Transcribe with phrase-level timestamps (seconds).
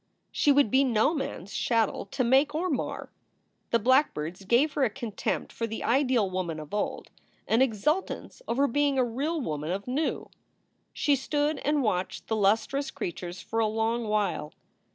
[0.31, 3.11] She would be no man s chattel to make or mar.
[3.69, 7.11] The blackbirds gave her a contempt for the ideal woman of old,
[7.47, 10.31] an exultance over being a real woman of new.
[10.91, 14.53] She stood and watched the lustrous creatures for a long while.